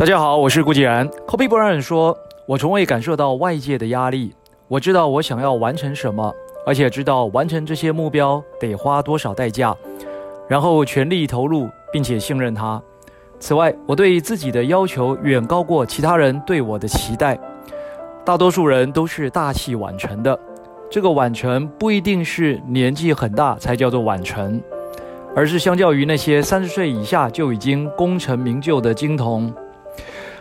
[0.00, 1.06] 大家好，我是顾继然。
[1.26, 2.16] Kobe Bryant 说
[2.48, 4.34] ：“我从未感受到外界的压力，
[4.66, 6.34] 我知道我想要完成什么，
[6.64, 9.76] 而且知道完成这些目标得花多少代价，
[10.48, 12.82] 然后全力投入，并且信任他。
[13.38, 17.38] 此外，我对自己的要求远高过其他人对我的期待。
[18.24, 20.40] 大多数人都是大器晚成的，
[20.90, 24.58] 这个晚成不一定是年纪很大才叫做晚成，
[25.36, 29.52] 而是相较于那些三十岁以下就已经功成名就的金童。”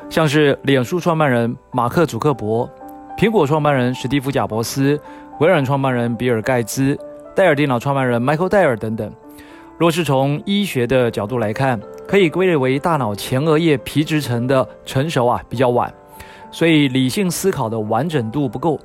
[0.10, 2.68] 像是脸书创办人马克·祖克伯、
[3.16, 5.00] 苹果创办人史蒂夫·贾伯斯、
[5.40, 6.98] 微软创办人比尔·盖茨、
[7.36, 9.14] 戴尔电脑创办人迈克·戴尔等等。
[9.78, 15.94] 若是从医学的角度来看，可以归类为大脑前额叶皮质层的成熟啊比较晚，
[16.50, 18.80] 所以理性思考的完整度不够，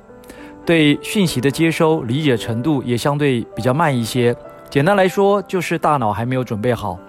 [0.63, 4.33] 对讯息的接收理解程度也相对比较慢一些。
[4.69, 6.99] 简单来说，就是大脑还没有准备好。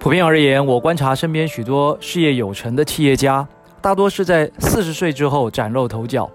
[0.00, 3.46] 普遍而言，我观察身边许多事业有成的企业家，
[3.82, 6.28] 大多是在四十岁之后崭露头角，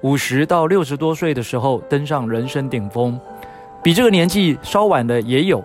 [0.00, 3.20] 五十到六十多岁的时候登上人生顶峰，
[3.82, 5.62] 比这个年纪稍晚的也有。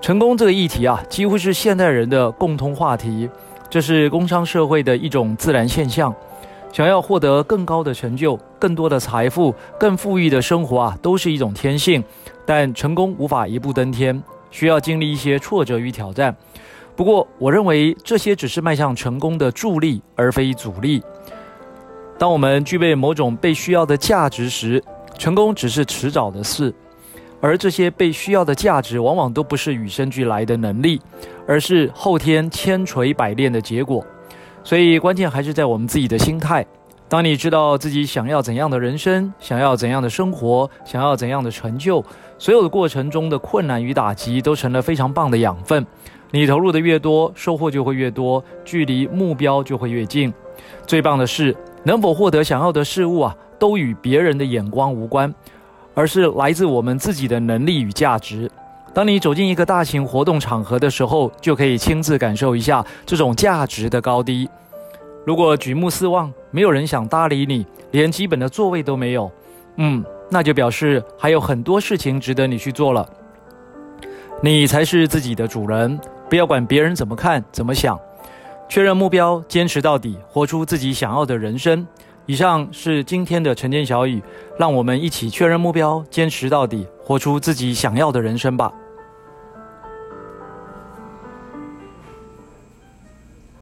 [0.00, 3.28] 成功这个议题啊，几乎是现代人的共同话题，
[3.68, 6.14] 这是工商社会的一种自然现象。
[6.72, 12.02] 想要获得更高的成就、更多的财富、更富裕的生活啊，都是一种天性。
[12.46, 14.20] 但成功无法一步登天。
[14.52, 16.36] 需要经历一些挫折与挑战，
[16.94, 21.02] 不过我认为这些只是迈向成功的助力，而非阻力。
[22.18, 24.80] 当我们具备某种被需要的价值时，
[25.18, 26.72] 成功只是迟早的事。
[27.40, 31.00] 而这些被需要的价值，往往都不是与生俱来的能力，
[31.44, 34.06] 而是后天千锤百炼的结果。
[34.62, 36.64] 所以关键还是在我们自己的心态。
[37.12, 42.02] 当你知道自己想要怎样的人生，想要怎样的生活，想要怎样的成就，
[42.38, 45.86] 所有的过程中的困难与打击都成了非常棒的养分。
[46.30, 50.32] 你投入的越多，收获就会越多，距离目标就会越近。
[50.86, 55.34] 最棒的是，能否获得想要的事物啊，都与别人的眼光无关，
[55.92, 58.50] 而是来自我们自己的能力与价值。
[58.94, 64.48] 当你走进一个大型活动场合的时候，就可以亲自感受一下这种价值的高低。
[65.24, 69.30] 如果举目四望，没有人想搭理你，连基本的座位都没有，
[69.76, 73.08] 嗯，那就表示还有很多事情值得你去做了。
[74.40, 77.96] 你才是自己的主人，不要管别人怎么看、怎么想。
[78.68, 81.86] 确认目标，坚持到底，活出自己想要的人生。
[82.26, 84.20] 以上是今天的晨间小语，
[84.58, 88.72] 让我们一起确认目标，坚持到底，活出自己想要的人生吧。